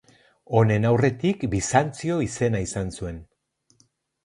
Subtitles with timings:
[0.59, 3.23] Honen aurretik Bizantzio izena izan zuen.